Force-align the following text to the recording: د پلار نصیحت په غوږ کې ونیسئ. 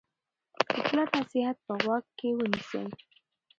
د 0.67 0.69
پلار 0.87 1.07
نصیحت 1.19 1.57
په 1.65 1.73
غوږ 1.81 2.05
کې 2.17 2.29
ونیسئ. 2.37 2.85